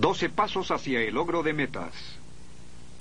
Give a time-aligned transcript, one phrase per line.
[0.00, 1.92] Doce pasos hacia el logro de metas.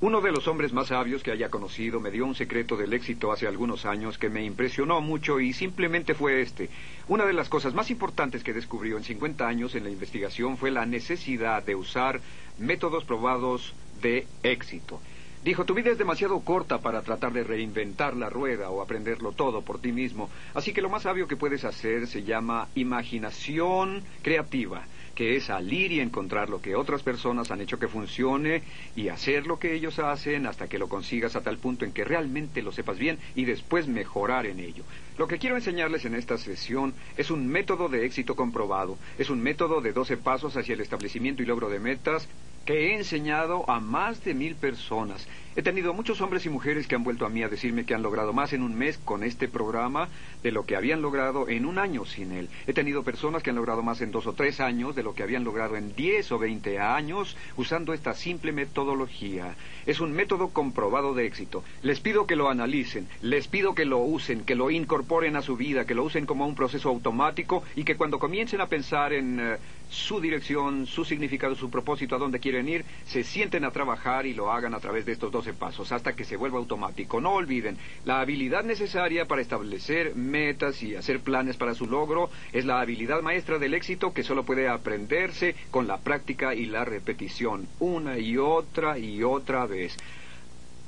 [0.02, 3.32] Uno de los hombres más sabios que haya conocido me dio un secreto del éxito
[3.32, 6.72] hace algunos años que me impresionó mucho y simplemente fue este.
[7.08, 10.72] Una de las cosas más importantes que descubrió en 50 años en la investigación fue
[10.72, 12.20] la necesidad de usar
[12.58, 15.00] métodos probados de éxito.
[15.44, 19.62] Dijo, tu vida es demasiado corta para tratar de reinventar la rueda o aprenderlo todo
[19.62, 20.32] por ti mismo.
[20.56, 24.84] Así que lo más sabio que puedes hacer se llama imaginación creativa
[25.18, 28.62] que es salir y encontrar lo que otras personas han hecho que funcione
[28.96, 32.04] y hacer lo que ellos hacen hasta que lo consigas a tal punto en que
[32.04, 34.84] realmente lo sepas bien y después mejorar en ello.
[35.18, 39.42] Lo que quiero enseñarles en esta sesión es un método de éxito comprobado, es un
[39.42, 42.30] método de 12 pasos hacia el establecimiento y logro de metas
[42.64, 45.28] que he enseñado a más de mil personas.
[45.58, 48.04] He tenido muchos hombres y mujeres que han vuelto a mí a decirme que han
[48.04, 50.08] logrado más en un mes con este programa
[50.44, 52.48] de lo que habían logrado en un año sin él.
[52.68, 55.24] He tenido personas que han logrado más en dos o tres años de lo que
[55.24, 59.56] habían logrado en diez o veinte años usando esta simple metodología.
[59.88, 61.64] Es un método comprobado de éxito.
[61.82, 65.58] Les pido que lo analicen, les pido que lo usen, que lo incorporen a su
[65.58, 69.40] vida, que lo usen como un proceso automático y que cuando comiencen a pensar en
[69.40, 69.58] eh,
[69.90, 74.36] su dirección, su significado, su propósito, a dónde quieren ir, se sienten a trabajar y
[74.36, 77.22] lo hagan a través de estos 12 pasos hasta que se vuelva automático.
[77.22, 82.66] No olviden, la habilidad necesaria para establecer metas y hacer planes para su logro es
[82.66, 87.68] la habilidad maestra del éxito que solo puede aprenderse con la práctica y la repetición,
[87.80, 89.96] una y otra y otra vez.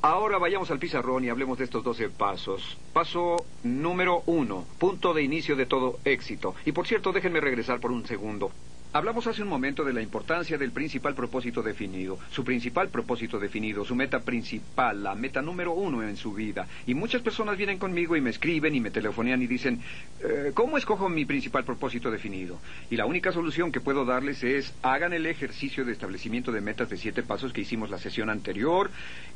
[0.02, 2.78] Ahora vayamos al pizarrón y hablemos de estos 12 pasos.
[2.94, 6.56] Paso número uno, punto de inicio de todo éxito.
[6.66, 8.52] Y por cierto, déjenme regresar por un segundo.
[8.91, 13.85] Hablamos hace un momento de la importancia del principal propósito definido, su principal propósito definido,
[13.85, 16.67] su meta principal, la meta número uno en su vida.
[16.88, 19.79] Y muchas personas vienen conmigo y me escriben y me telefonean y dicen,
[20.22, 22.59] eh, ¿cómo escojo mi principal propósito definido?
[22.89, 26.89] Y la única solución que puedo darles es, hagan el ejercicio de establecimiento de metas
[26.89, 28.89] de siete pasos que hicimos la sesión anterior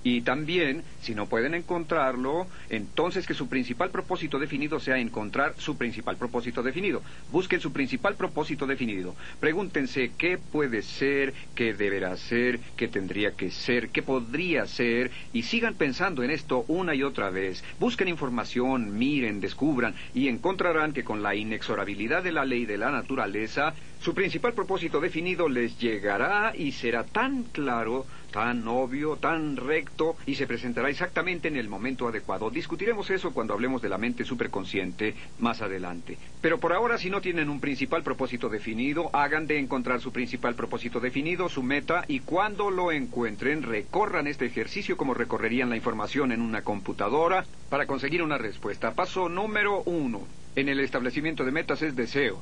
[0.03, 5.77] y también, si no pueden encontrarlo, entonces que su principal propósito definido sea encontrar su
[5.77, 7.03] principal propósito definido.
[7.31, 9.13] Busquen su principal propósito definido.
[9.43, 15.43] Pregúntense qué puede ser, qué deberá ser, qué tendría que ser, qué podría ser, y
[15.43, 17.61] sigan pensando en esto una y otra vez.
[17.77, 22.89] Busquen información, miren, descubran, y encontrarán que con la inexorabilidad de la ley de la
[22.89, 30.15] naturaleza, su principal propósito definido les llegará y será tan claro tan obvio, tan recto
[30.25, 32.49] y se presentará exactamente en el momento adecuado.
[32.49, 36.17] Discutiremos eso cuando hablemos de la mente superconsciente más adelante.
[36.41, 40.55] Pero por ahora, si no tienen un principal propósito definido, hagan de encontrar su principal
[40.55, 46.31] propósito definido, su meta, y cuando lo encuentren, recorran este ejercicio como recorrerían la información
[46.31, 48.95] en una computadora para conseguir una respuesta.
[48.95, 50.21] Paso número uno.
[50.55, 52.41] En el establecimiento de metas es deseo.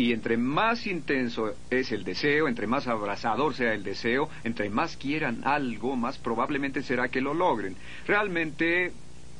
[0.00, 4.96] Y entre más intenso es el deseo, entre más abrazador sea el deseo, entre más
[4.96, 7.76] quieran algo, más probablemente será que lo logren.
[8.06, 8.92] Realmente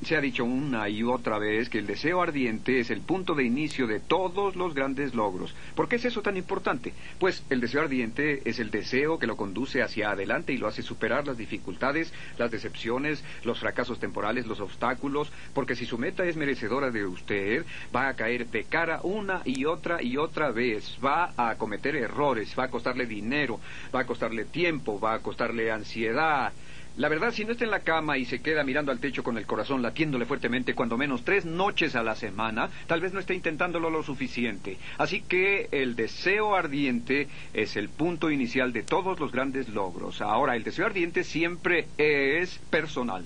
[0.03, 3.45] se ha dicho una y otra vez que el deseo ardiente es el punto de
[3.45, 5.55] inicio de todos los grandes logros.
[5.75, 6.93] ¿Por qué es eso tan importante?
[7.19, 10.83] Pues el deseo ardiente es el deseo que lo conduce hacia adelante y lo hace
[10.83, 16.37] superar las dificultades, las decepciones, los fracasos temporales, los obstáculos, porque si su meta es
[16.37, 21.33] merecedora de usted, va a caer de cara una y otra y otra vez, va
[21.37, 23.61] a cometer errores, va a costarle dinero,
[23.95, 26.53] va a costarle tiempo, va a costarle ansiedad,
[26.99, 29.39] la verdad, si no está en la cama y se queda mirando al techo con
[29.39, 33.35] el corazón latiéndole fuertemente cuando menos tres noches a la semana, tal vez no esté
[33.35, 34.79] intentándolo lo suficiente.
[34.99, 40.21] Así que el deseo ardiente es el punto inicial de todos los grandes logros.
[40.21, 43.23] Ahora, el deseo ardiente siempre es personal.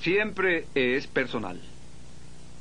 [0.00, 1.60] Siempre es personal.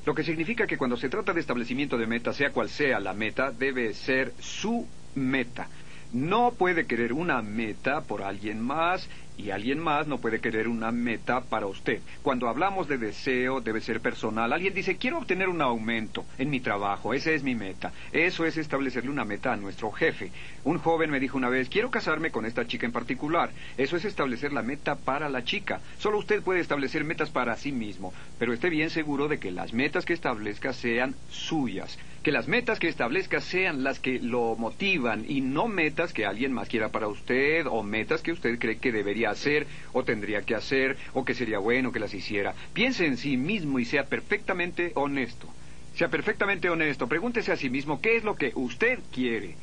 [0.05, 3.13] Lo que significa que cuando se trata de establecimiento de meta, sea cual sea la
[3.13, 4.85] meta, debe ser su
[5.15, 5.69] meta
[6.13, 10.91] No puede querer una meta por alguien más y alguien más no puede querer una
[10.91, 12.01] meta para usted.
[12.21, 14.53] Cuando hablamos de deseo, debe ser personal.
[14.53, 17.91] Alguien dice, quiero obtener un aumento en mi trabajo, esa es mi meta.
[18.11, 20.31] Eso es establecerle una meta a nuestro jefe.
[20.63, 23.49] Un joven me dijo una vez, quiero casarme con esta chica en particular.
[23.75, 25.81] Eso es establecer la meta para la chica.
[25.97, 29.73] Solo usted puede establecer metas para sí mismo, pero esté bien seguro de que las
[29.73, 31.97] metas que establezca sean suyas.
[32.23, 36.53] Que las metas que establezca sean las que lo motivan y no metas que alguien
[36.53, 40.55] más quiera para usted o metas que usted cree que debería hacer o tendría que
[40.55, 42.55] hacer o que sería bueno que las hiciera.
[42.73, 45.49] Piense en sí mismo y sea perfectamente honesto.
[45.95, 47.07] Sea perfectamente honesto.
[47.07, 49.55] Pregúntese a sí mismo qué es lo que usted quiere.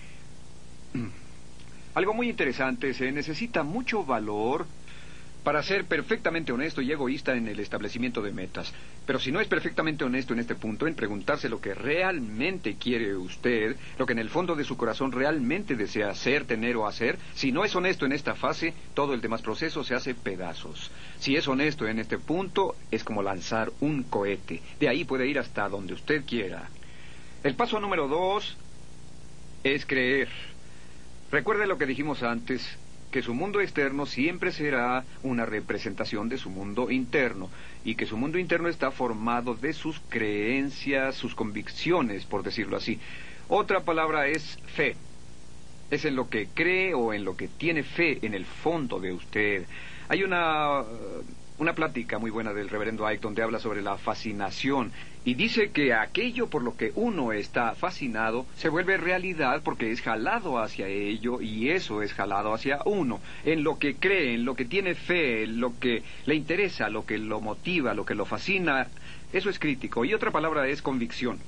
[1.95, 4.67] Algo muy interesante, se necesita mucho valor
[5.43, 8.73] para ser perfectamente honesto y egoísta en el establecimiento de metas.
[9.07, 13.17] Pero si no es perfectamente honesto en este punto, en preguntarse lo que realmente quiere
[13.17, 17.19] usted, lo que en el fondo de su corazón realmente desea ser, tener o hacer,
[17.35, 20.91] si no es honesto en esta fase, todo el demás proceso se hace pedazos.
[21.19, 24.61] Si es honesto en este punto, es como lanzar un cohete.
[24.79, 26.69] De ahí puede ir hasta donde usted quiera.
[27.43, 28.57] El paso número dos
[29.65, 30.29] es creer.
[31.31, 32.77] Recuerde lo que dijimos antes,
[33.11, 37.51] que su mundo externo siempre será una representación de su mundo interno
[37.85, 42.99] y que su mundo interno está formado de sus creencias, sus convicciones, por decirlo así.
[43.49, 44.95] Otra palabra es fe.
[45.91, 49.13] Es en lo que cree o en lo que tiene fe en el fondo de
[49.13, 49.65] usted.
[50.09, 50.85] Hay una
[51.61, 54.93] una plática muy buena del reverendo Ike donde habla sobre la fascinación
[55.27, 60.01] y dice que aquello por lo que uno está fascinado se vuelve realidad porque es
[60.01, 64.55] jalado hacia ello y eso es jalado hacia uno, en lo que cree, en lo
[64.55, 68.25] que tiene fe, en lo que le interesa, lo que lo motiva, lo que lo
[68.25, 68.89] fascina,
[69.31, 70.07] eso es crítico.
[70.07, 71.39] Y otra palabra es convicción.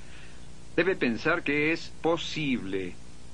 [0.76, 2.93] Debe pensar que es posible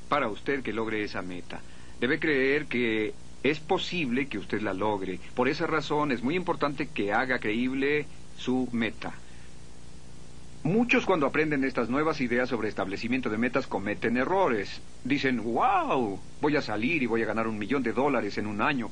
[0.08, 1.60] para usted que logre esa meta.
[1.98, 5.20] Debe creer que es posible que usted la logre.
[5.34, 8.06] Por esa razón es muy importante que haga creíble
[8.36, 9.14] su meta.
[10.64, 14.82] Muchos cuando aprenden estas nuevas ideas sobre establecimiento de metas cometen errores.
[15.04, 18.60] Dicen, wow, voy a salir y voy a ganar un millón de dólares en un
[18.60, 18.90] año.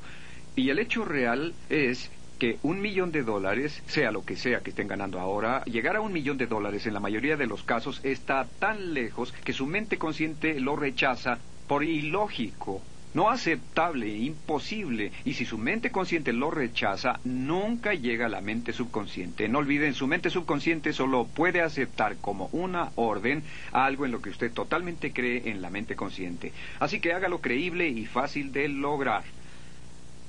[0.55, 4.71] Y el hecho real es que un millón de dólares, sea lo que sea que
[4.71, 8.01] estén ganando ahora, llegar a un millón de dólares en la mayoría de los casos
[8.05, 12.83] está tan lejos que su mente consciente lo rechaza por ilógico
[13.17, 18.75] no aceptable, imposible, y si su mente consciente lo rechaza, nunca llega a la mente
[18.75, 19.49] subconsciente.
[19.49, 23.43] No olviden, su mente subconsciente solo puede aceptar como una orden
[23.73, 26.53] algo en lo que usted totalmente cree en la mente consciente.
[26.79, 29.25] Así que hágalo creíble y fácil de lograr.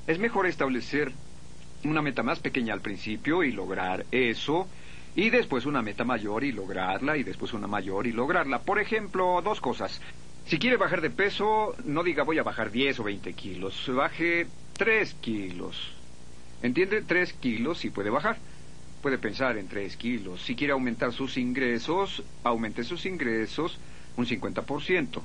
[0.07, 1.11] Es mejor establecer
[1.83, 4.65] una meta más pequeña al principio y lograr eso,
[5.13, 8.59] y después una meta mayor y lograrla, y después una mayor y lograrla.
[8.59, 9.99] Por ejemplo, dos cosas.
[10.47, 14.47] Si quiere bajar de peso, no diga voy a bajar 10 o 20 kilos, baje
[14.77, 15.93] 3 kilos.
[16.61, 17.01] ¿Entiende?
[17.01, 18.37] 3 kilos y puede bajar.
[19.01, 20.41] Puede pensar en 3 kilos.
[20.41, 23.77] Si quiere aumentar sus ingresos, aumente sus ingresos
[24.15, 25.21] un 50%.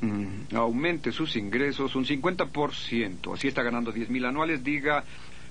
[0.00, 3.34] Mm, aumente sus ingresos un 50%.
[3.34, 5.04] Así está ganando 10 mil anuales, diga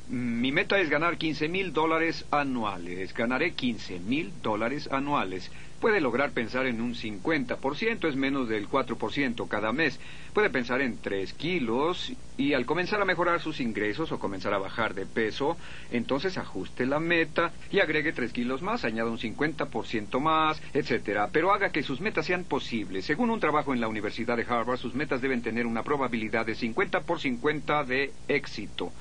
[0.09, 3.13] mi meta es ganar 15 mil dólares anuales.
[3.13, 5.50] Ganaré 15 mil dólares anuales.
[5.79, 10.00] Puede lograr pensar en un 50%, es menos del 4% cada mes.
[10.33, 14.59] Puede pensar en 3 kilos y al comenzar a mejorar sus ingresos o comenzar a
[14.59, 15.57] bajar de peso,
[15.91, 21.29] entonces ajuste la meta y agregue 3 kilos más, añada un 50% más, etcétera.
[21.31, 23.06] Pero haga que sus metas sean posibles.
[23.06, 26.56] Según un trabajo en la Universidad de Harvard, sus metas deben tener una probabilidad de
[26.56, 28.92] 50 por 50 de éxito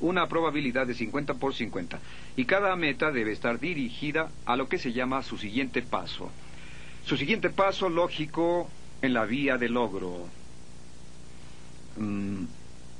[0.00, 1.98] una probabilidad de 50 por 50
[2.36, 6.30] y cada meta debe estar dirigida a lo que se llama su siguiente paso.
[7.04, 8.68] Su siguiente paso lógico
[9.02, 10.26] en la vía de logro.
[11.96, 12.44] Mm,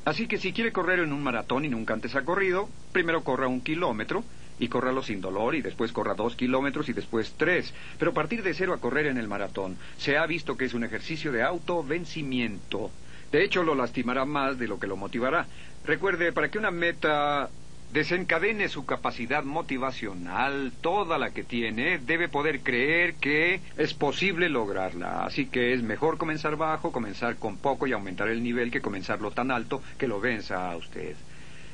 [0.05, 3.49] así que si quiere correr en un maratón y nunca antes ha corrido, primero corra
[3.49, 4.23] un kilómetro
[4.59, 7.73] y córralo sin dolor y después corra dos kilómetros y después tres.
[7.99, 10.85] Pero partir de cero a correr en el maratón, se ha visto que es un
[10.85, 12.91] ejercicio de autovencimiento.
[13.33, 15.47] De hecho, lo lastimará más de lo que lo motivará.
[15.85, 17.51] Recuerde, para que una meta
[17.93, 25.25] desencadene su capacidad motivacional, toda la que tiene, debe poder creer que es posible lograrla.
[25.25, 29.31] Así que es mejor comenzar bajo, comenzar con poco y aumentar el nivel que comenzarlo
[29.31, 31.15] tan alto que lo venza a usted.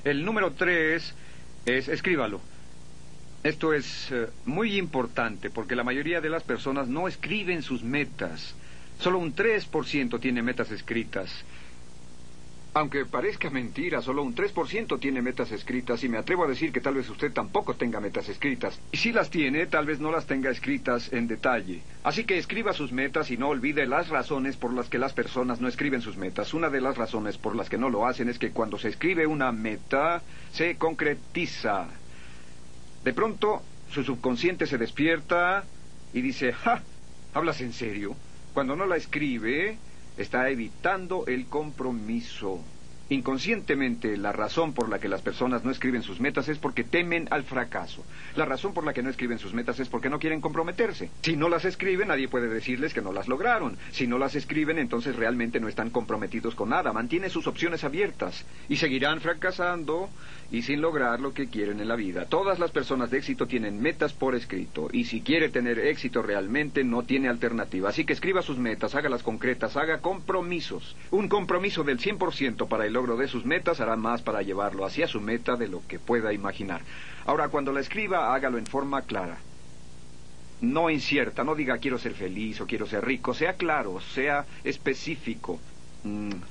[0.02, 1.14] El número tres
[1.64, 2.40] es escríbalo.
[3.44, 8.54] Esto es eh, muy importante porque la mayoría de las personas no escriben sus metas.
[8.98, 11.44] Solo un 3% tiene metas escritas.
[12.72, 16.80] Aunque parezca mentira, solo un 3% tiene metas escritas y me atrevo a decir que
[16.80, 18.78] tal vez usted tampoco tenga metas escritas.
[18.92, 21.82] Y si las tiene, tal vez no las tenga escritas en detalle.
[22.04, 25.60] Así que escriba sus metas y no olvide las razones por las que las personas
[25.60, 26.54] no escriben sus metas.
[26.54, 29.26] Una de las razones por las que no lo hacen es que cuando se escribe
[29.26, 30.22] una meta,
[30.52, 31.88] se concretiza.
[33.02, 35.64] De pronto, su subconsciente se despierta
[36.12, 36.82] y dice, ¡ja!
[37.34, 38.14] ¿Hablas en serio?
[38.54, 39.76] Cuando no la escribe,
[40.16, 42.64] está evitando el compromiso.
[43.10, 47.26] Inconscientemente, la razón por la que las personas no escriben sus metas es porque temen
[47.32, 48.04] al fracaso.
[48.36, 51.10] La razón por la que no escriben sus metas es porque no quieren comprometerse.
[51.22, 53.76] Si no las escriben, nadie puede decirles que no las lograron.
[53.90, 56.92] Si no las escriben, entonces realmente no están comprometidos con nada.
[56.92, 60.08] Mantienen sus opciones abiertas y seguirán fracasando
[60.52, 62.26] y sin lograr lo que quieren en la vida.
[62.26, 66.84] Todas las personas de éxito tienen metas por escrito y si quiere tener éxito realmente
[66.84, 67.88] no tiene alternativa.
[67.88, 70.96] Así que escriba sus metas, hágalas concretas, haga compromisos.
[71.10, 75.06] Un compromiso del 100% para el logro de sus metas hará más para llevarlo hacia
[75.06, 76.82] su meta de lo que pueda imaginar.
[77.24, 79.38] Ahora, cuando la escriba, hágalo en forma clara.
[80.60, 85.58] No incierta, no diga quiero ser feliz o quiero ser rico, sea claro, sea específico.
[86.04, 86.42] Mm.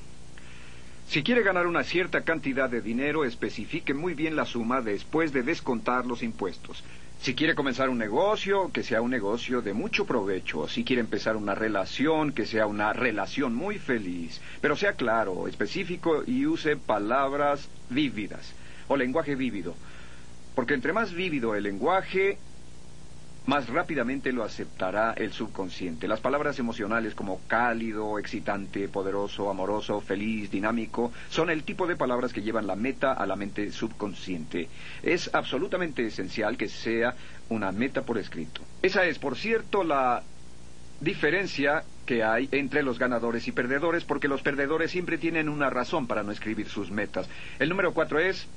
[1.08, 5.44] Si quiere ganar una cierta cantidad de dinero, especifique muy bien la suma después de
[5.44, 6.84] descontar los impuestos.
[7.22, 10.70] Si quiere comenzar un negocio, que sea un negocio de mucho provecho.
[10.70, 14.40] Si quiere empezar una relación, que sea una relación muy feliz.
[14.62, 18.54] Pero sea claro, específico y use palabras vívidas
[18.88, 19.76] o lenguaje vívido.
[20.56, 22.38] Porque entre más vívido el lenguaje,
[23.50, 26.08] más rápidamente lo aceptará el subconsciente.
[26.08, 32.32] Las palabras emocionales como cálido, excitante, poderoso, amoroso, feliz, dinámico, son el tipo de palabras
[32.32, 34.70] que llevan la meta a la mente subconsciente.
[35.02, 37.16] Es absolutamente esencial que sea
[37.50, 38.62] una meta por escrito.
[38.84, 40.22] Esa es, por cierto, la
[41.02, 46.06] diferencia que hay entre los ganadores y perdedores, porque los perdedores siempre tienen una razón
[46.06, 47.28] para no escribir sus metas.
[47.58, 48.48] El número cuatro es,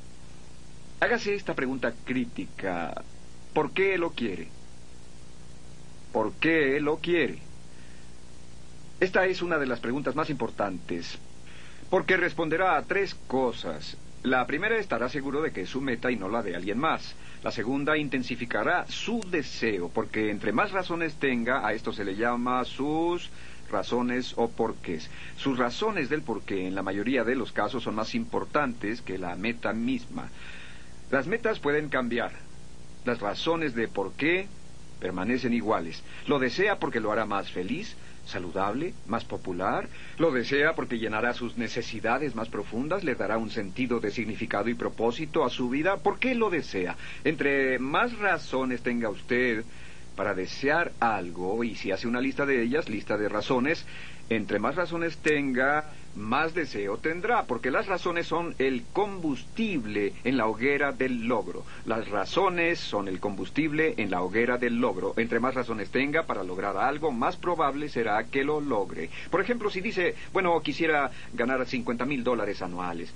[1.00, 2.92] hágase esta pregunta crítica.
[3.54, 4.48] ¿Por qué lo quiere?
[6.12, 7.38] Por qué lo quiere.
[9.00, 11.18] Esta es una de las preguntas más importantes,
[11.90, 13.96] porque responderá a tres cosas.
[14.22, 17.16] La primera estará seguro de que es su meta y no la de alguien más.
[17.42, 22.64] La segunda intensificará su deseo, porque entre más razones tenga, a esto se le llama
[22.64, 23.30] sus
[23.72, 25.10] razones o porqués.
[25.36, 29.34] Sus razones del porqué en la mayoría de los casos son más importantes que la
[29.34, 30.28] meta misma.
[31.10, 32.30] Las metas pueden cambiar.
[33.04, 34.46] Las razones de por qué
[35.02, 36.02] permanecen iguales.
[36.28, 39.88] Lo desea porque lo hará más feliz, saludable, más popular.
[40.16, 44.74] Lo desea porque llenará sus necesidades más profundas, le dará un sentido de significado y
[44.74, 45.96] propósito a su vida.
[45.96, 46.96] ¿Por qué lo desea?
[47.24, 49.64] Entre más razones tenga usted
[50.14, 53.84] para desear algo, y si hace una lista de ellas, lista de razones,
[54.36, 60.46] entre más razones tenga, más deseo tendrá, porque las razones son el combustible en la
[60.46, 61.64] hoguera del logro.
[61.86, 65.14] Las razones son el combustible en la hoguera del logro.
[65.16, 69.10] Entre más razones tenga para lograr algo, más probable será que lo logre.
[69.30, 73.12] Por ejemplo, si dice, bueno, quisiera ganar 50 mil dólares anuales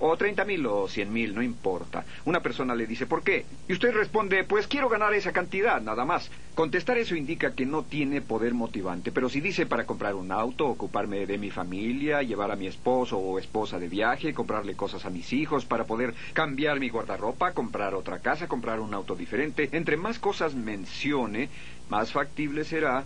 [0.00, 2.04] o treinta mil o cien mil, no importa.
[2.24, 3.46] Una persona le dice, ¿por qué?
[3.68, 6.30] Y usted responde, pues quiero ganar esa cantidad, nada más.
[6.54, 10.66] Contestar eso indica que no tiene poder motivante, pero si dice para comprar un auto,
[10.66, 15.10] ocuparme de mi familia, llevar a mi esposo o esposa de viaje, comprarle cosas a
[15.10, 19.96] mis hijos para poder cambiar mi guardarropa, comprar otra casa, comprar un auto diferente, entre
[19.96, 21.50] más cosas mencione,
[21.88, 23.04] más factible será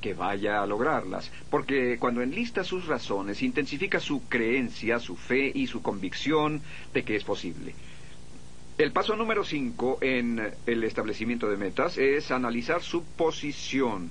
[0.00, 5.66] que vaya a lograrlas, porque cuando enlista sus razones, intensifica su creencia, su fe y
[5.66, 7.74] su convicción de que es posible.
[8.78, 14.10] El paso número cinco en el establecimiento de metas es analizar su posición,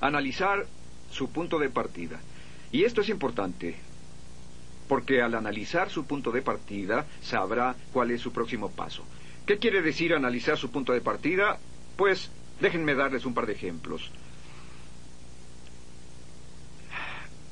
[0.00, 0.66] analizar
[1.10, 2.20] su punto de partida.
[2.70, 3.76] Y esto es importante,
[4.88, 9.04] porque al analizar su punto de partida sabrá cuál es su próximo paso.
[9.46, 11.58] ¿Qué quiere decir analizar su punto de partida?
[11.96, 14.10] Pues Déjenme darles un par de ejemplos.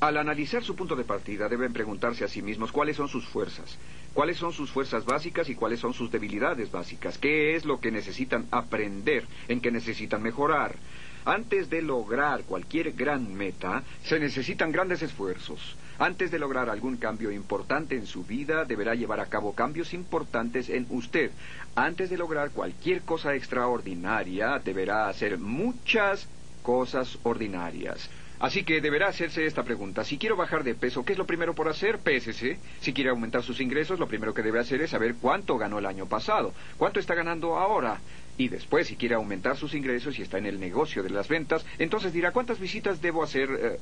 [0.01, 3.77] Al analizar su punto de partida, deben preguntarse a sí mismos cuáles son sus fuerzas,
[4.15, 7.91] cuáles son sus fuerzas básicas y cuáles son sus debilidades básicas, qué es lo que
[7.91, 10.75] necesitan aprender, en qué necesitan mejorar.
[11.23, 15.77] Antes de lograr cualquier gran meta, se necesitan grandes esfuerzos.
[15.99, 20.67] Antes de lograr algún cambio importante en su vida, deberá llevar a cabo cambios importantes
[20.71, 21.29] en usted.
[21.75, 26.27] Antes de lograr cualquier cosa extraordinaria, deberá hacer muchas
[26.63, 28.09] cosas ordinarias.
[28.39, 30.03] Así que deberá hacerse esta pregunta.
[30.03, 31.99] Si quiero bajar de peso, ¿qué es lo primero por hacer?
[31.99, 32.57] Pésese.
[32.81, 35.85] Si quiere aumentar sus ingresos, lo primero que debe hacer es saber cuánto ganó el
[35.85, 37.99] año pasado, cuánto está ganando ahora.
[38.37, 41.63] Y después, si quiere aumentar sus ingresos y está en el negocio de las ventas,
[41.77, 43.79] entonces dirá, ¿cuántas visitas debo hacer eh,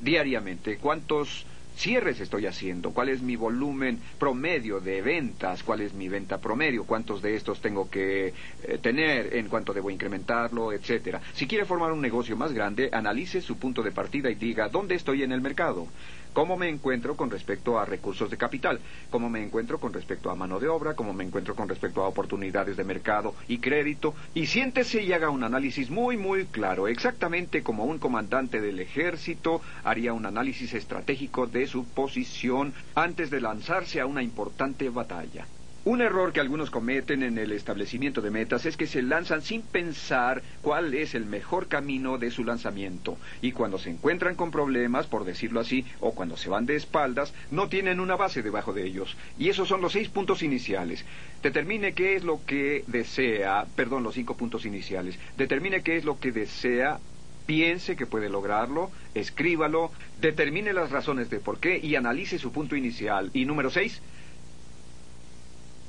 [0.00, 0.76] diariamente?
[0.76, 1.46] ¿Cuántos
[1.76, 6.84] cierres estoy haciendo, cuál es mi volumen promedio de ventas, cuál es mi venta promedio,
[6.84, 11.20] cuántos de estos tengo que eh, tener, en cuánto debo incrementarlo, etcétera.
[11.32, 14.94] Si quiere formar un negocio más grande, analice su punto de partida y diga dónde
[14.94, 15.88] estoy en el mercado.
[16.34, 18.80] ¿Cómo me encuentro con respecto a recursos de capital?
[19.08, 20.94] ¿Cómo me encuentro con respecto a mano de obra?
[20.94, 24.16] ¿Cómo me encuentro con respecto a oportunidades de mercado y crédito?
[24.34, 29.62] Y siéntese y haga un análisis muy, muy claro, exactamente como un comandante del ejército
[29.84, 35.46] haría un análisis estratégico de su posición antes de lanzarse a una importante batalla.
[35.86, 39.60] Un error que algunos cometen en el establecimiento de metas es que se lanzan sin
[39.60, 43.18] pensar cuál es el mejor camino de su lanzamiento.
[43.42, 47.34] Y cuando se encuentran con problemas, por decirlo así, o cuando se van de espaldas,
[47.50, 49.14] no tienen una base debajo de ellos.
[49.38, 51.04] Y esos son los seis puntos iniciales.
[51.42, 55.18] Determine qué es lo que desea, perdón, los cinco puntos iniciales.
[55.36, 56.98] Determine qué es lo que desea
[57.44, 62.74] piense que puede lograrlo, escríbalo, determine las razones de por qué y analice su punto
[62.74, 63.30] inicial.
[63.34, 64.00] Y número seis,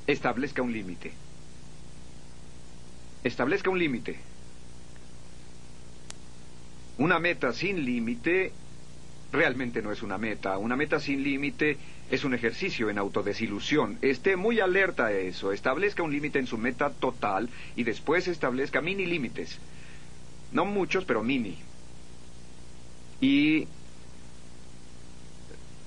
[0.06, 1.12] establezca un límite.
[3.24, 4.16] Establezca un límite.
[6.98, 8.52] Una meta sin límite
[9.32, 10.58] realmente no es una meta.
[10.58, 11.76] Una meta sin límite
[12.10, 13.98] es un ejercicio en autodesilusión.
[14.00, 15.52] Esté muy alerta a eso.
[15.52, 19.58] Establezca un límite en su meta total y después establezca mini límites.
[20.52, 21.58] No muchos, pero mini.
[23.20, 23.66] Y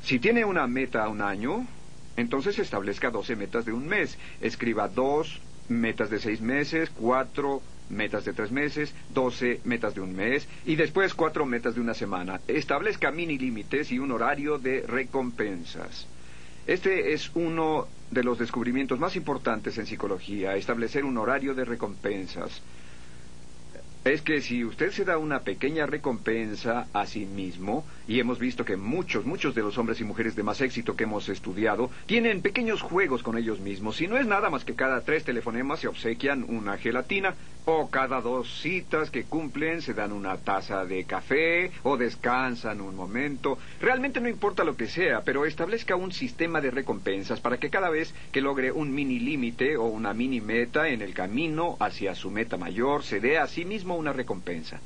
[0.04, 1.66] si tiene una meta a un año,
[2.20, 4.18] entonces establezca 12 metas de un mes.
[4.42, 10.16] Escriba dos metas de seis meses, cuatro metas de tres meses, 12 metas de un
[10.16, 12.42] mes y después cuatro metas de una semana.
[12.48, 16.08] Establezca mini límites y un horario de recompensas.
[16.68, 22.62] Este es uno de los descubrimientos más importantes en psicología, establecer un horario de recompensas
[24.04, 28.66] es que si usted se da una pequeña recompensa a sí mismo, y hemos visto
[28.66, 32.42] que muchos, muchos de los hombres y mujeres de más éxito que hemos estudiado tienen
[32.42, 35.88] pequeños juegos con ellos mismos, y no es nada más que cada tres telefonemas se
[35.88, 37.36] obsequian una gelatina,
[37.66, 42.96] o cada dos citas que cumplen se dan una taza de café, o descansan un
[42.96, 43.60] momento.
[43.80, 47.92] Realmente no importa lo que sea, pero establezca un sistema de recompensas para que cada
[47.92, 52.32] vez que logre un mini límite o una mini meta en el camino hacia su
[52.32, 54.82] meta mayor, se dé a sí mismo una recompensa.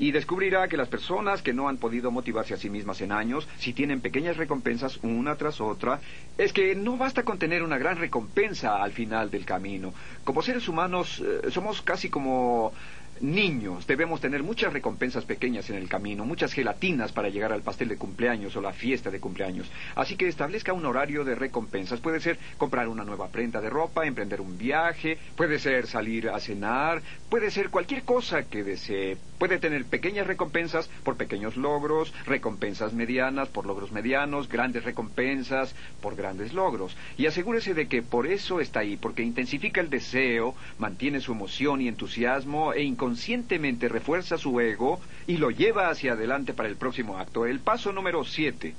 [0.00, 3.46] Y descubrirá que las personas que no han podido motivarse a sí mismas en años,
[3.58, 6.00] si tienen pequeñas recompensas una tras otra,
[6.38, 9.92] es que no basta con tener una gran recompensa al final del camino.
[10.24, 12.72] Como seres humanos eh, somos casi como
[13.20, 17.88] niños debemos tener muchas recompensas pequeñas en el camino, muchas gelatinas para llegar al pastel
[17.88, 19.70] de cumpleaños o la fiesta de cumpleaños.
[19.94, 22.00] Así que establezca un horario de recompensas.
[22.00, 26.40] Puede ser comprar una nueva prenda de ropa, emprender un viaje, puede ser salir a
[26.40, 29.16] cenar, puede ser cualquier cosa que desee.
[29.38, 36.14] Puede tener pequeñas recompensas por pequeños logros, recompensas medianas por logros medianos, grandes recompensas por
[36.14, 36.94] grandes logros.
[37.16, 41.80] Y asegúrese de que por eso está ahí, porque intensifica el deseo, mantiene su emoción
[41.80, 47.18] y entusiasmo e conscientemente refuerza su ego y lo lleva hacia adelante para el próximo
[47.18, 47.44] acto.
[47.44, 48.76] El paso número siete.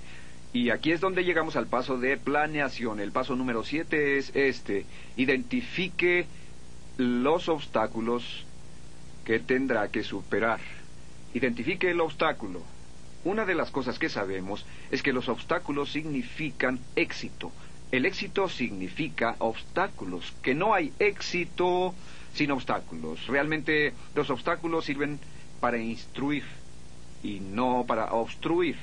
[0.54, 3.02] Y aquí es donde llegamos al paso de planeación.
[3.02, 4.86] El paso número siete es este.
[5.18, 6.28] Identifique
[6.96, 8.46] los obstáculos
[9.26, 10.62] que tendrá que superar.
[11.34, 12.62] Identifique el obstáculo.
[13.26, 17.52] Una de las cosas que sabemos es que los obstáculos significan éxito.
[17.92, 20.34] El éxito significa obstáculos.
[20.42, 21.94] Que no hay éxito
[22.34, 23.28] sin obstáculos.
[23.28, 25.20] Realmente los obstáculos sirven
[25.60, 26.44] para instruir
[27.24, 28.78] y no para obstruir.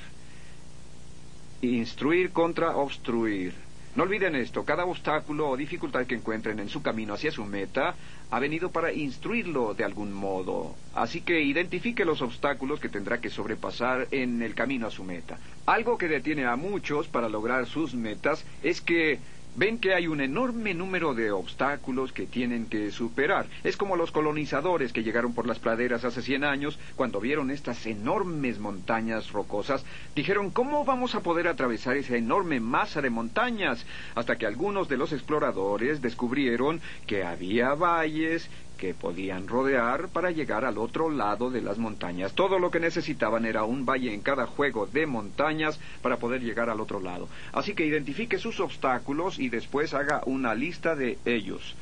[1.61, 3.53] Instruir contra obstruir.
[3.95, 7.95] No olviden esto, cada obstáculo o dificultad que encuentren en su camino hacia su meta
[8.29, 10.75] ha venido para instruirlo de algún modo.
[10.93, 15.39] Así que identifique los obstáculos que tendrá que sobrepasar en el camino a su meta.
[15.65, 19.19] Algo que detiene a muchos para lograr sus metas es que
[19.55, 23.47] ven que hay un enorme número de obstáculos que tienen que superar.
[23.63, 27.85] Es como los colonizadores que llegaron por las praderas hace 100 años, cuando vieron estas
[27.85, 29.85] enormes montañas rocosas,
[30.15, 33.85] dijeron, ¿cómo vamos a poder atravesar esa enorme masa de montañas?
[34.15, 40.63] Hasta que algunos de los exploradores descubrieron que había valles, que podían rodear para llegar
[40.63, 42.33] al otro lado de las montañas.
[42.33, 46.69] Todo lo que necesitaban era un valle en cada juego de montañas para poder llegar
[46.69, 47.27] al otro lado.
[47.51, 51.75] Así que identifique sus obstáculos y después haga una lista de ellos.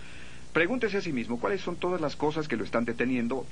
[0.53, 3.45] Pregúntese a sí mismo cuáles son todas las cosas que lo están deteniendo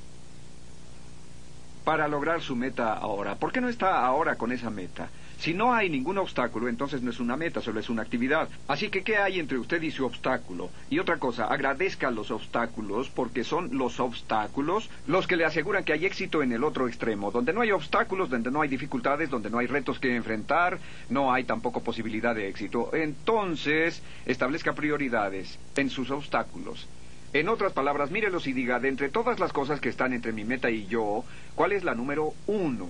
[1.84, 3.36] para lograr su meta ahora.
[3.36, 5.10] ¿Por qué no está ahora con esa meta?
[5.40, 8.50] Si no hay ningún obstáculo, entonces no es una meta, solo es una actividad.
[8.68, 10.70] Así que, ¿qué hay entre usted y su obstáculo?
[10.90, 15.94] Y otra cosa, agradezca los obstáculos porque son los obstáculos los que le aseguran que
[15.94, 17.32] hay éxito en el otro extremo.
[17.32, 21.34] Donde no hay obstáculos, donde no hay dificultades, donde no hay retos que enfrentar, no
[21.34, 22.90] hay tampoco posibilidad de éxito.
[22.94, 26.88] Entonces, establezca prioridades en sus obstáculos.
[27.34, 30.46] En otras palabras, mírelos y diga, de entre todas las cosas que están entre mi
[30.46, 32.88] meta y yo, ¿cuál es la número uno?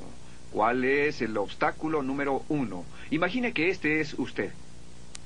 [0.56, 2.86] ¿Cuál es el obstáculo número uno?
[3.12, 4.54] Imagine que este es usted.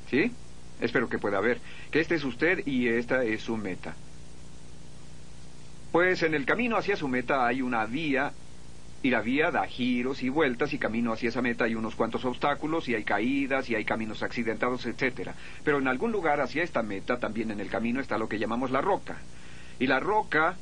[0.09, 0.31] ¿Sí?
[0.81, 1.59] Espero que pueda ver.
[1.91, 3.93] Que este es usted y esta es su meta.
[5.91, 8.31] Pues en el camino hacia su meta hay una vía
[9.03, 12.25] y la vía da giros y vueltas y camino hacia esa meta hay unos cuantos
[12.25, 15.35] obstáculos y hay caídas y hay caminos accidentados, etcétera.
[15.63, 18.71] Pero en algún lugar hacia esta meta también en el camino está lo que llamamos
[18.71, 19.17] la roca.
[19.77, 20.57] Y la roca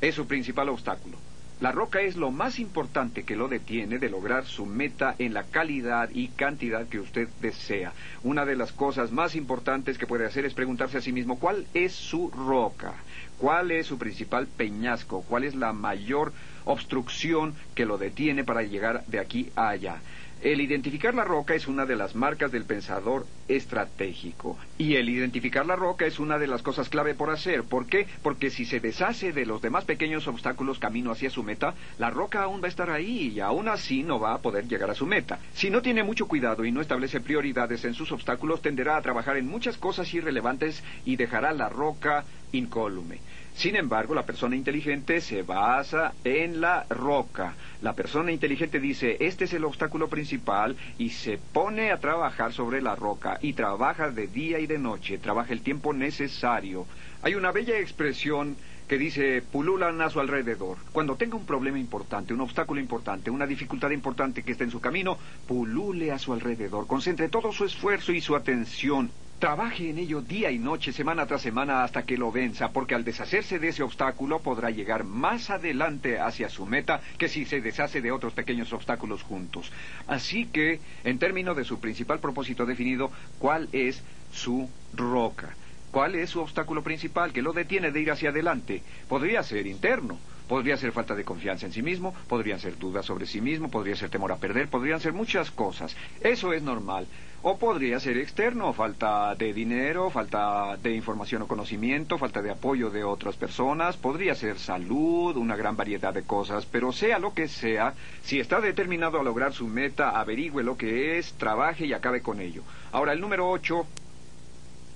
[0.00, 1.18] es su principal obstáculo.
[1.60, 5.44] La roca es lo más importante que lo detiene de lograr su meta en la
[5.44, 7.92] calidad y cantidad que usted desea.
[8.22, 11.66] Una de las cosas más importantes que puede hacer es preguntarse a sí mismo cuál
[11.74, 12.94] es su roca,
[13.36, 16.32] cuál es su principal peñasco, cuál es la mayor
[16.64, 20.00] obstrucción que lo detiene para llegar de aquí a allá.
[20.42, 24.56] El identificar la roca es una de las marcas del pensador estratégico.
[24.78, 27.64] Y el identificar la roca es una de las cosas clave por hacer.
[27.64, 28.06] ¿Por qué?
[28.22, 32.42] Porque si se deshace de los demás pequeños obstáculos camino hacia su meta, la roca
[32.42, 35.04] aún va a estar ahí y aún así no va a poder llegar a su
[35.04, 35.40] meta.
[35.52, 39.36] Si no tiene mucho cuidado y no establece prioridades en sus obstáculos, tenderá a trabajar
[39.36, 43.20] en muchas cosas irrelevantes y dejará la roca incólume.
[43.60, 47.56] Sin embargo, la persona inteligente se basa en la roca.
[47.82, 52.80] La persona inteligente dice, este es el obstáculo principal y se pone a trabajar sobre
[52.80, 56.86] la roca y trabaja de día y de noche, trabaja el tiempo necesario.
[57.20, 58.56] Hay una bella expresión
[58.88, 60.78] que dice pululan a su alrededor.
[60.90, 64.80] Cuando tenga un problema importante, un obstáculo importante, una dificultad importante que esté en su
[64.80, 70.20] camino, pulule a su alrededor, concentre todo su esfuerzo y su atención Trabaje en ello
[70.20, 73.82] día y noche, semana tras semana, hasta que lo venza, porque al deshacerse de ese
[73.82, 78.70] obstáculo podrá llegar más adelante hacia su meta que si se deshace de otros pequeños
[78.74, 79.72] obstáculos juntos.
[80.06, 85.56] Así que, en términos de su principal propósito definido, ¿cuál es su roca?
[85.90, 88.82] ¿Cuál es su obstáculo principal que lo detiene de ir hacia adelante?
[89.08, 93.24] Podría ser interno, podría ser falta de confianza en sí mismo, podrían ser dudas sobre
[93.24, 95.96] sí mismo, podría ser temor a perder, podrían ser muchas cosas.
[96.20, 97.06] Eso es normal.
[97.42, 102.90] O podría ser externo, falta de dinero, falta de información o conocimiento, falta de apoyo
[102.90, 107.48] de otras personas, podría ser salud, una gran variedad de cosas, pero sea lo que
[107.48, 112.20] sea, si está determinado a lograr su meta, averigüe lo que es, trabaje y acabe
[112.20, 112.62] con ello.
[112.92, 113.86] Ahora, el número ocho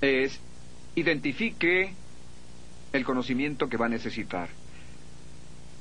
[0.03, 0.39] es
[0.97, 1.95] identifique
[2.93, 4.51] el conocimiento que va a necesitar.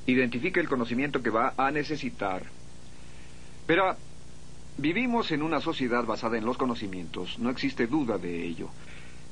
[0.06, 2.42] Identifique el conocimiento que va a necesitar.
[3.66, 3.96] Pero
[4.76, 8.70] Vivimos en una sociedad basada en los conocimientos, no existe duda de ello.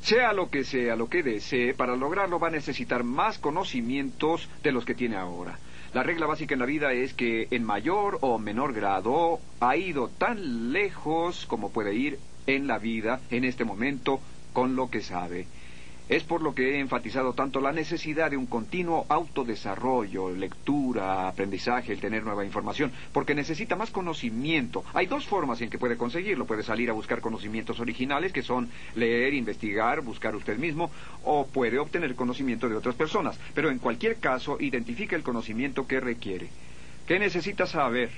[0.00, 4.70] Sea lo que sea lo que desee, para lograrlo va a necesitar más conocimientos de
[4.70, 5.59] los que tiene ahora.
[5.94, 10.09] La regla básica en la vida es que en mayor o menor grado ha ido
[10.09, 14.20] tan lejos como puede ir en la vida en este momento
[14.52, 15.48] con lo que sabe.
[16.12, 21.90] Es por lo que he enfatizado tanto la necesidad de un continuo autodesarrollo, lectura, aprendizaje,
[21.90, 24.85] el tener nueva información, porque necesita más conocimiento.
[24.92, 26.44] Hay dos formas en que puede conseguirlo.
[26.44, 30.90] Puede salir a buscar conocimientos originales, que son leer, investigar, buscar usted mismo,
[31.25, 33.40] o puede obtener conocimiento de otras personas.
[33.55, 36.51] Pero en cualquier caso, identifica el conocimiento que requiere.
[37.07, 38.11] ¿Qué necesita saber?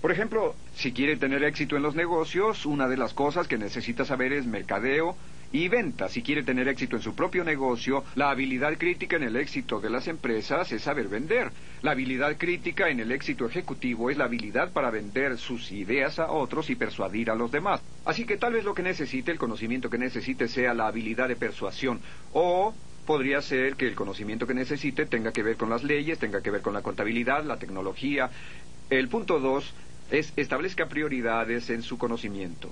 [0.00, 4.06] Por ejemplo, si quiere tener éxito en los negocios, una de las cosas que necesita
[4.06, 5.16] saber es mercadeo,
[5.52, 6.08] y venta.
[6.08, 9.90] Si quiere tener éxito en su propio negocio, la habilidad crítica en el éxito de
[9.90, 11.50] las empresas es saber vender.
[11.82, 16.30] La habilidad crítica en el éxito ejecutivo es la habilidad para vender sus ideas a
[16.30, 17.80] otros y persuadir a los demás.
[18.04, 21.36] Así que tal vez lo que necesite, el conocimiento que necesite sea la habilidad de
[21.36, 22.00] persuasión
[22.32, 22.74] o
[23.06, 26.50] podría ser que el conocimiento que necesite tenga que ver con las leyes, tenga que
[26.50, 28.30] ver con la contabilidad, la tecnología.
[28.90, 29.74] El punto dos
[30.10, 32.70] es establezca prioridades en su conocimiento.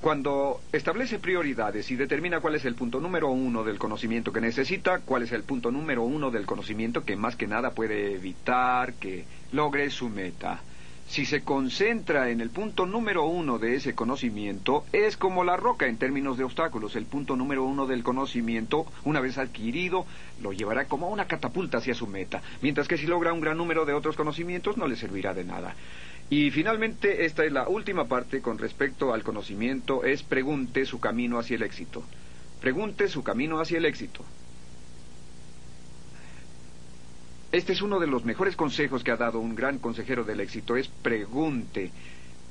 [0.00, 5.00] Cuando establece prioridades y determina cuál es el punto número uno del conocimiento que necesita,
[5.00, 9.26] cuál es el punto número uno del conocimiento que más que nada puede evitar que
[9.52, 10.62] logre su meta.
[11.06, 15.86] Si se concentra en el punto número uno de ese conocimiento, es como la roca
[15.86, 16.96] en términos de obstáculos.
[16.96, 20.06] El punto número uno del conocimiento, una vez adquirido,
[20.40, 22.40] lo llevará como una catapulta hacia su meta.
[22.62, 25.74] Mientras que si logra un gran número de otros conocimientos, no le servirá de nada.
[26.30, 31.40] Y finalmente, esta es la última parte con respecto al conocimiento, es pregunte su camino
[31.40, 32.04] hacia el éxito.
[32.60, 34.24] Pregunte su camino hacia el éxito.
[37.50, 40.76] Este es uno de los mejores consejos que ha dado un gran consejero del éxito,
[40.76, 41.90] es pregunte.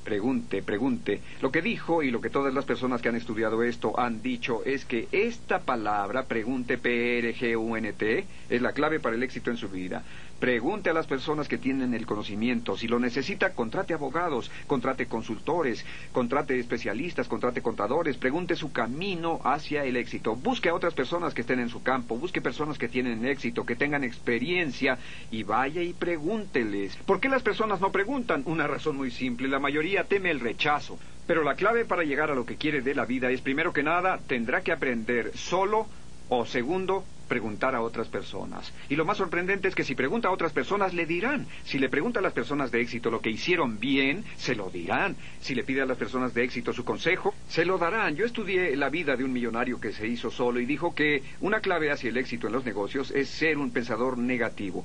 [0.04, 1.20] Pregunte, pregunte.
[1.40, 4.62] Lo que dijo y lo que todas las personas que han estudiado esto han dicho
[4.64, 10.02] es que esta palabra, pregunte, P-R-G-U-N-T, es la clave para el éxito en su vida.
[10.40, 12.74] Pregunte a las personas que tienen el conocimiento.
[12.74, 18.16] Si lo necesita, contrate abogados, contrate consultores, contrate especialistas, contrate contadores.
[18.16, 20.36] Pregunte su camino hacia el éxito.
[20.36, 22.16] Busque a otras personas que estén en su campo.
[22.16, 24.98] Busque personas que tienen éxito, que tengan experiencia
[25.30, 26.96] y vaya y pregúnteles.
[27.04, 28.42] ¿Por qué las personas no preguntan?
[28.46, 29.46] Una razón muy simple.
[29.46, 30.98] La mayoría teme el rechazo.
[31.26, 33.82] Pero la clave para llegar a lo que quiere de la vida es, primero que
[33.82, 35.86] nada, tendrá que aprender solo
[36.30, 38.72] o segundo, preguntar a otras personas.
[38.88, 41.46] Y lo más sorprendente es que si pregunta a otras personas, le dirán.
[41.62, 45.14] Si le pregunta a las personas de éxito lo que hicieron bien, se lo dirán.
[45.40, 48.16] Si le pide a las personas de éxito su consejo, se lo darán.
[48.16, 51.60] Yo estudié la vida de un millonario que se hizo solo y dijo que una
[51.60, 54.84] clave hacia el éxito en los negocios es ser un pensador negativo.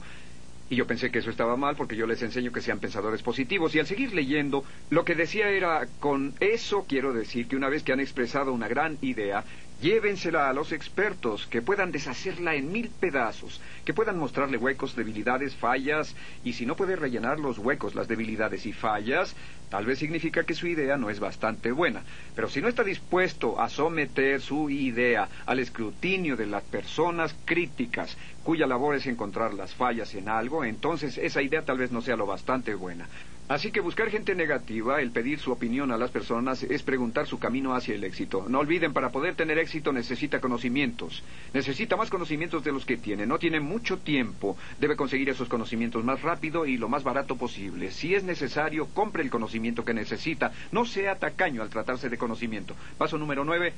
[0.67, 3.75] Y yo pensé que eso estaba mal porque yo les enseño que sean pensadores positivos.
[3.75, 7.83] Y al seguir leyendo, lo que decía era, con eso quiero decir que una vez
[7.83, 9.43] que han expresado una gran idea,
[9.81, 15.53] Llévensela a los expertos, que puedan deshacerla en mil pedazos, que puedan mostrarle huecos, debilidades,
[15.55, 19.35] fallas, y si no puede rellenar los huecos, las debilidades y fallas,
[19.69, 22.03] tal vez significa que su idea no es bastante buena.
[22.35, 28.17] Pero si no está dispuesto a someter su idea al escrutinio de las personas críticas,
[28.43, 32.15] cuya labor es encontrar las fallas en algo, entonces esa idea tal vez no sea
[32.15, 33.09] lo bastante buena.
[33.47, 37.37] Así que buscar gente negativa, el pedir su opinión a las personas, es preguntar su
[37.37, 38.45] camino hacia el éxito.
[38.49, 41.21] No olviden, para poder tener éxito necesita conocimientos.
[41.53, 43.27] Necesita más conocimientos de los que tiene.
[43.27, 44.57] No tiene mucho tiempo.
[44.79, 47.91] Debe conseguir esos conocimientos más rápido y lo más barato posible.
[47.91, 50.51] Si es necesario, compre el conocimiento que necesita.
[50.71, 52.75] No sea tacaño al tratarse de conocimiento.
[52.97, 53.73] Paso número nueve.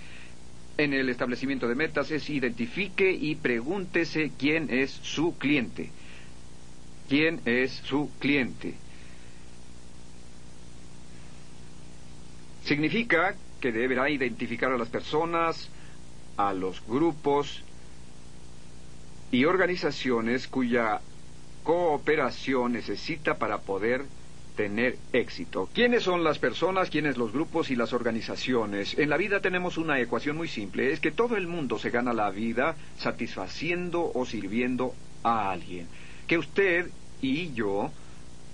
[0.78, 5.90] En el establecimiento de metas es identifique y pregúntese quién es su cliente.
[7.10, 8.76] ¿Quién es su cliente?
[12.68, 15.70] Significa que deberá identificar a las personas,
[16.36, 17.64] a los grupos
[19.32, 21.00] y organizaciones cuya
[21.64, 24.04] cooperación necesita para poder
[24.58, 25.70] tener éxito.
[25.74, 28.98] ¿Quiénes son las personas, quiénes los grupos y las organizaciones?
[28.98, 32.12] En la vida tenemos una ecuación muy simple, es que todo el mundo se gana
[32.12, 35.88] la vida satisfaciendo o sirviendo a alguien.
[36.28, 36.90] Que usted
[37.22, 37.92] y yo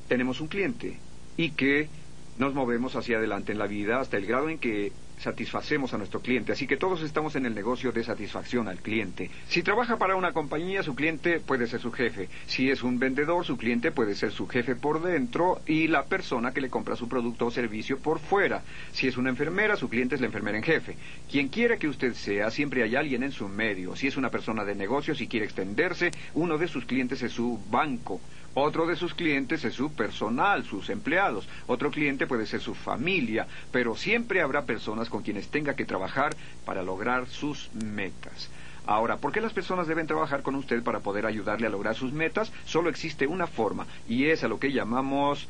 [0.07, 0.99] tenemos un cliente
[1.35, 1.89] y que
[2.37, 6.19] nos movemos hacia adelante en la vida hasta el grado en que satisfacemos a nuestro
[6.19, 6.51] cliente.
[6.51, 9.29] Así que todos estamos en el negocio de satisfacción al cliente.
[9.47, 12.29] Si trabaja para una compañía, su cliente puede ser su jefe.
[12.45, 16.51] Si es un vendedor, su cliente puede ser su jefe por dentro y la persona
[16.51, 18.63] que le compra su producto o servicio por fuera.
[18.91, 20.97] Si es una enfermera, su cliente es la enfermera en jefe.
[21.31, 23.95] Quien quiera que usted sea, siempre hay alguien en su medio.
[23.95, 27.59] Si es una persona de negocios y quiere extenderse, uno de sus clientes es su
[27.69, 28.19] banco.
[28.55, 31.47] Otro de sus clientes es su personal, sus empleados.
[31.65, 36.35] Otro cliente puede ser su familia, pero siempre habrá personas con quienes tenga que trabajar
[36.65, 38.49] para lograr sus metas.
[38.85, 42.11] Ahora, ¿por qué las personas deben trabajar con usted para poder ayudarle a lograr sus
[42.11, 42.51] metas?
[42.65, 45.47] Solo existe una forma, y es a lo que llamamos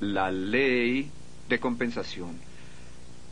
[0.00, 1.10] la ley
[1.48, 2.36] de compensación.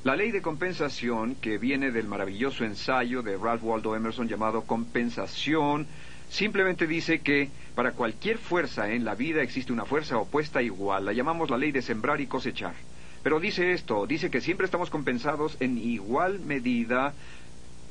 [0.05, 5.87] La ley de compensación, que viene del maravilloso ensayo de Ralph Waldo Emerson llamado Compensación,
[6.29, 11.05] simplemente dice que para cualquier fuerza en la vida existe una fuerza opuesta igual.
[11.05, 12.75] La llamamos la ley de sembrar y cosechar.
[13.23, 17.15] Pero dice esto, dice que siempre estamos compensados en igual medida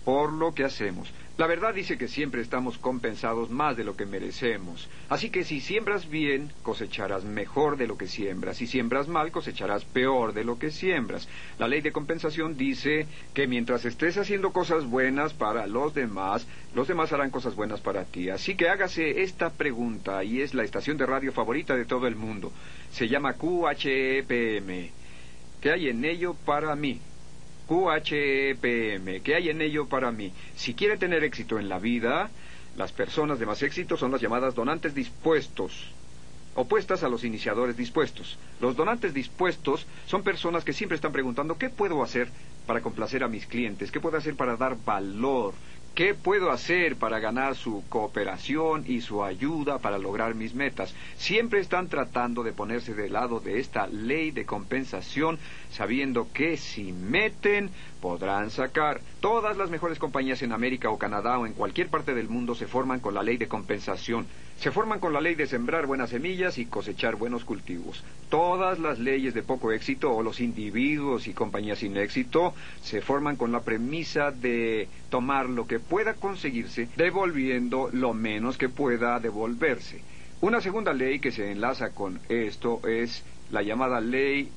[0.05, 1.11] por lo que hacemos.
[1.35, 4.87] La verdad dice que siempre estamos compensados más de lo que merecemos.
[5.09, 8.57] Así que si siembras bien, cosecharás mejor de lo que siembras.
[8.57, 11.27] Si siembras mal, cosecharás peor de lo que siembras.
[11.57, 16.87] La ley de compensación dice que mientras estés haciendo cosas buenas para los demás, los
[16.87, 18.29] demás harán cosas buenas para ti.
[18.29, 22.15] Así que hágase esta pregunta y es la estación de radio favorita de todo el
[22.15, 22.51] mundo.
[22.91, 24.91] Se llama QHEPM.
[25.61, 26.99] ¿Qué hay en ello para mí?
[27.67, 30.31] QHEPM, ¿qué hay en ello para mí?
[30.55, 32.29] Si quiere tener éxito en la vida,
[32.75, 35.91] las personas de más éxito son las llamadas donantes dispuestos,
[36.55, 38.37] opuestas a los iniciadores dispuestos.
[38.59, 42.29] Los donantes dispuestos son personas que siempre están preguntando, ¿qué puedo hacer
[42.65, 43.91] para complacer a mis clientes?
[43.91, 45.53] ¿Qué puedo hacer para dar valor?
[45.95, 50.91] ¿Qué puedo hacer para ganar su cooperación y su ayuda para lograr mis metas?
[51.17, 55.37] Siempre están tratando de ponerse del lado de esta ley de compensación,
[55.69, 57.69] sabiendo que si meten,
[58.03, 58.99] podrán sacar.
[59.21, 62.67] Todas las mejores compañías en América o Canadá o en cualquier parte del mundo se
[62.67, 64.27] forman con la ley de compensación.
[64.59, 68.03] Se forman con la ley de sembrar buenas semillas y cosechar buenos cultivos.
[68.27, 73.37] Todas las leyes de poco éxito o los individuos y compañías sin éxito se forman
[73.37, 80.01] con la premisa de tomar lo que pueda conseguirse devolviendo lo menos que pueda devolverse.
[80.41, 84.49] Una segunda ley que se enlaza con esto es la llamada ley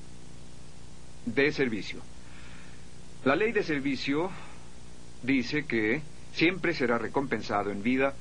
[1.27, 2.01] de servicio.
[3.27, 4.31] La ley de servicio
[5.25, 6.01] dice que
[6.33, 8.15] siempre será recompensado en vida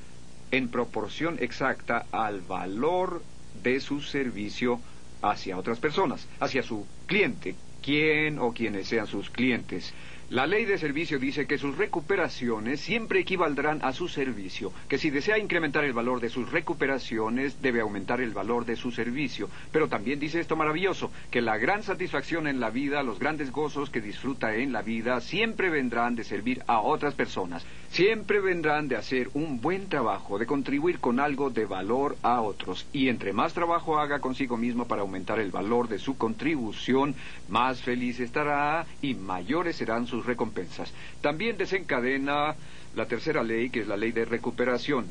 [0.50, 3.22] en proporción exacta al valor
[3.62, 4.82] de su servicio
[5.22, 9.94] hacia otras personas, hacia su cliente, quien o quienes sean sus clientes.
[10.30, 15.12] La ley de servicio dice que sus recuperaciones siempre equivaldrán a su servicio, que si
[15.12, 19.52] desea incrementar el valor de sus recuperaciones, debe aumentar el valor de su servicio.
[19.72, 23.92] Pero también dice esto maravilloso, que la gran satisfacción en la vida, los grandes gozos
[23.92, 27.64] que disfruta en la vida, siempre vendrán de servir a otras personas,
[27.96, 32.86] siempre vendrán de hacer un buen trabajo, de contribuir con algo de valor a otros.
[32.92, 37.16] Y entre más trabajo haga consigo mismo para aumentar el valor de su contribución,
[37.48, 40.94] más feliz estará y mayores serán sus recompensas.
[41.22, 42.56] También desencadena
[42.96, 45.06] la tercera ley, que es la ley de recuperación.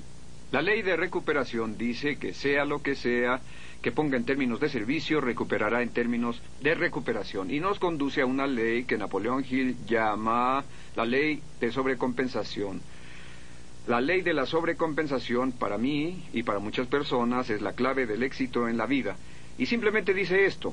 [0.53, 3.40] La ley de recuperación dice que sea lo que sea
[3.85, 7.51] que ponga en términos de servicio, recuperará en términos de recuperación.
[7.51, 10.64] Y nos conduce a una ley que Napoleón Hill llama
[10.97, 12.81] la ley de sobrecompensación.
[13.87, 18.23] La ley de la sobrecompensación para mí y para muchas personas es la clave del
[18.23, 19.18] éxito en la vida.
[19.59, 20.73] Y simplemente dice esto.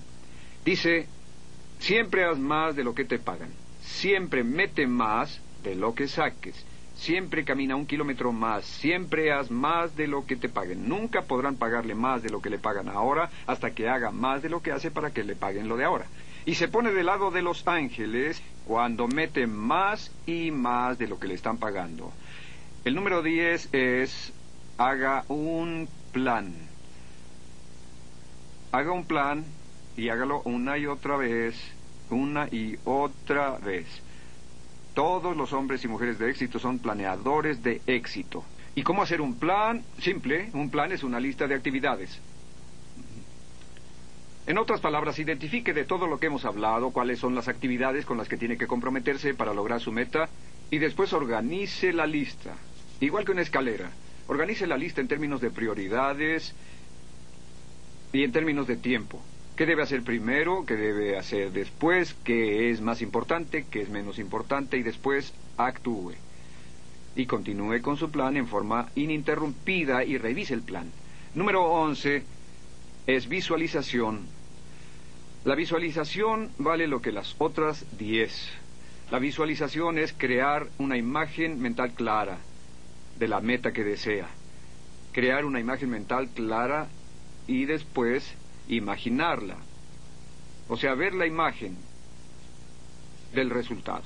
[0.63, 1.06] Dice,
[1.80, 3.50] siempre haz más de lo que te pagan.
[3.82, 6.65] Siempre mete más de lo que saques.
[7.01, 8.63] Siempre camina un kilómetro más.
[8.63, 10.87] Siempre haz más de lo que te paguen.
[10.87, 14.49] Nunca podrán pagarle más de lo que le pagan ahora hasta que haga más de
[14.49, 16.05] lo que hace para que le paguen lo de ahora.
[16.45, 21.19] Y se pone del lado de los ángeles cuando mete más y más de lo
[21.19, 22.13] que le están pagando.
[22.85, 24.31] El número 10 es
[24.77, 26.53] haga un plan.
[28.71, 29.43] Haga un plan
[29.97, 31.55] y hágalo una y otra vez
[32.11, 33.87] una y otra vez.
[34.93, 38.43] Todos los hombres y mujeres de éxito son planeadores de éxito.
[38.75, 39.84] ¿Y cómo hacer un plan?
[39.99, 42.19] Simple, un plan es una lista de actividades.
[44.47, 48.17] En otras palabras, identifique de todo lo que hemos hablado cuáles son las actividades con
[48.17, 50.27] las que tiene que comprometerse para lograr su meta
[50.69, 52.56] y después organice la lista.
[52.99, 53.91] Igual que una escalera.
[54.27, 56.54] Organice la lista en términos de prioridades
[58.12, 59.21] y en términos de tiempo
[59.55, 64.19] qué debe hacer primero, qué debe hacer después, qué es más importante, qué es menos
[64.19, 66.13] importante y después actúe.
[67.15, 70.89] Y continúe con su plan en forma ininterrumpida y revise el plan.
[71.35, 72.23] Número 11
[73.07, 74.27] es visualización.
[75.43, 78.49] La visualización vale lo que las otras 10.
[79.11, 82.37] La visualización es crear una imagen mental clara
[83.17, 84.29] de la meta que desea.
[85.11, 86.87] Crear una imagen mental clara
[87.47, 88.35] y después
[88.75, 89.57] imaginarla,
[90.67, 91.75] o sea, ver la imagen
[93.34, 94.03] del resultado.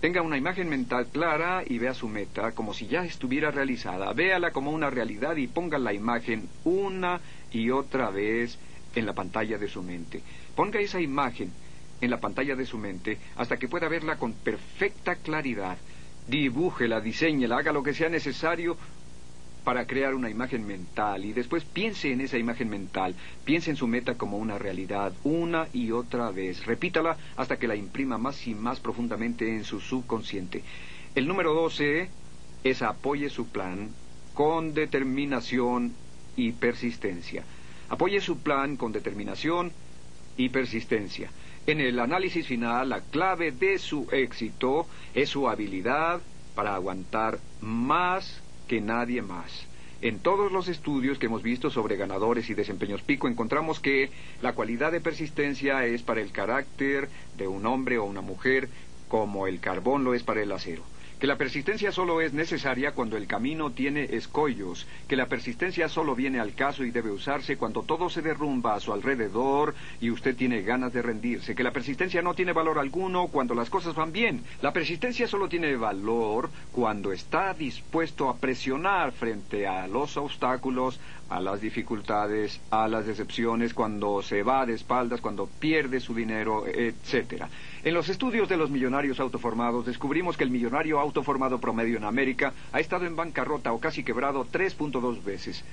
[0.00, 4.12] Tenga una imagen mental clara y vea su meta como si ya estuviera realizada.
[4.12, 8.58] Véala como una realidad y ponga la imagen una y otra vez
[8.94, 10.22] en la pantalla de su mente.
[10.54, 11.50] Ponga esa imagen
[12.00, 15.78] en la pantalla de su mente hasta que pueda verla con perfecta claridad.
[16.28, 18.76] Dibújela, diseñela, haga lo que sea necesario
[19.64, 23.86] para crear una imagen mental y después piense en esa imagen mental, piense en su
[23.86, 28.54] meta como una realidad una y otra vez, repítala hasta que la imprima más y
[28.54, 30.62] más profundamente en su subconsciente.
[31.14, 32.08] El número 12
[32.64, 33.90] es apoye su plan
[34.34, 35.92] con determinación
[36.36, 37.44] y persistencia.
[37.88, 39.72] Apoye su plan con determinación
[40.36, 41.30] y persistencia.
[41.66, 46.20] En el análisis final, la clave de su éxito es su habilidad
[46.54, 49.66] para aguantar más que nadie más.
[50.00, 54.52] En todos los estudios que hemos visto sobre ganadores y desempeños pico encontramos que la
[54.54, 58.68] cualidad de persistencia es para el carácter de un hombre o una mujer
[59.08, 60.84] como el carbón lo es para el acero
[61.18, 66.14] que la persistencia solo es necesaria cuando el camino tiene escollos, que la persistencia solo
[66.14, 70.36] viene al caso y debe usarse cuando todo se derrumba a su alrededor y usted
[70.36, 74.12] tiene ganas de rendirse, que la persistencia no tiene valor alguno cuando las cosas van
[74.12, 81.00] bien, la persistencia solo tiene valor cuando está dispuesto a presionar frente a los obstáculos,
[81.28, 86.66] a las dificultades, a las decepciones, cuando se va de espaldas, cuando pierde su dinero,
[86.66, 87.48] etcétera.
[87.84, 92.52] En los estudios de los millonarios autoformados descubrimos que el millonario autoformado promedio en América
[92.72, 95.64] ha estado en bancarrota o casi quebrado 3.2 veces.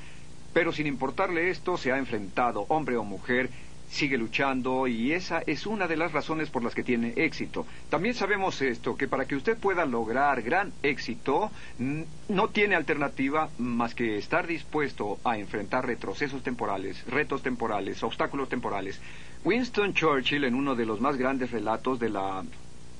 [0.53, 3.49] Pero sin importarle esto, se ha enfrentado, hombre o mujer,
[3.89, 7.65] sigue luchando y esa es una de las razones por las que tiene éxito.
[7.89, 13.95] También sabemos esto, que para que usted pueda lograr gran éxito, no tiene alternativa más
[13.95, 18.99] que estar dispuesto a enfrentar retrocesos temporales, retos temporales, obstáculos temporales.
[19.43, 22.43] Winston Churchill, en uno de los más grandes relatos de la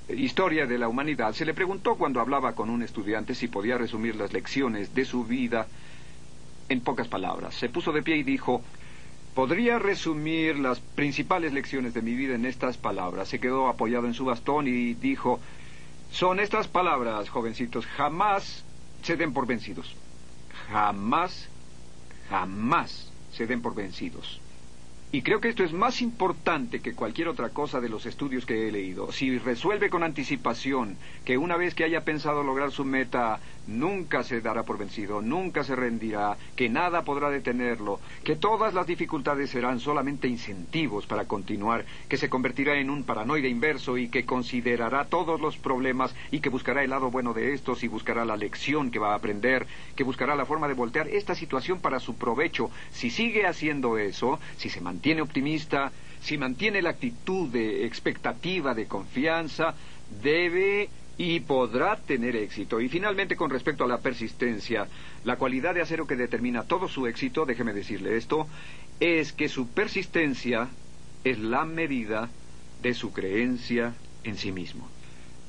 [0.09, 4.15] historia de la humanidad, se le preguntó cuando hablaba con un estudiante si podía resumir
[4.15, 5.67] las lecciones de su vida
[6.69, 7.55] en pocas palabras.
[7.55, 8.61] Se puso de pie y dijo,
[9.35, 13.27] podría resumir las principales lecciones de mi vida en estas palabras.
[13.27, 15.39] Se quedó apoyado en su bastón y dijo,
[16.09, 18.63] son estas palabras, jovencitos, jamás
[19.03, 19.93] se den por vencidos.
[20.69, 21.49] Jamás,
[22.29, 24.39] jamás se den por vencidos.
[25.11, 28.67] Y creo que esto es más importante que cualquier otra cosa de los estudios que
[28.67, 29.11] he leído.
[29.11, 34.41] Si resuelve con anticipación que una vez que haya pensado lograr su meta, nunca se
[34.41, 39.79] dará por vencido, nunca se rendirá, que nada podrá detenerlo, que todas las dificultades serán
[39.79, 45.39] solamente incentivos para continuar, que se convertirá en un paranoide inverso y que considerará todos
[45.39, 48.99] los problemas y que buscará el lado bueno de estos y buscará la lección que
[48.99, 52.69] va a aprender, que buscará la forma de voltear esta situación para su provecho.
[52.91, 55.91] Si sigue haciendo eso, si se mantiene optimista,
[56.21, 59.75] si mantiene la actitud de expectativa, de confianza,
[60.23, 62.81] debe y podrá tener éxito.
[62.81, 64.87] Y finalmente, con respecto a la persistencia,
[65.23, 68.47] la cualidad de acero que determina todo su éxito, déjeme decirle esto,
[68.99, 70.69] es que su persistencia
[71.23, 72.29] es la medida
[72.81, 73.93] de su creencia
[74.23, 74.89] en sí mismo.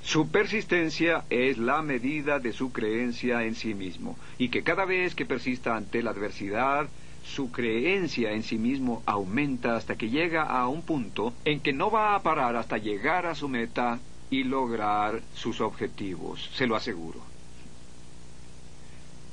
[0.03, 5.17] Su persistencia es la medida de su creencia en sí mismo, y que cada vez
[5.17, 6.89] que persista ante la adversidad,
[7.25, 11.91] su creencia en sí mismo aumenta hasta que llega a un punto en que no
[11.91, 13.99] va a parar hasta llegar a su meta
[14.31, 17.21] y lograr sus objetivos, se lo aseguro.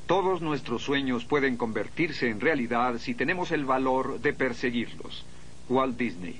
[0.06, 5.26] Todos nuestros sueños pueden convertirse en realidad si tenemos el valor de perseguirlos.
[5.70, 6.40] Walt Disney.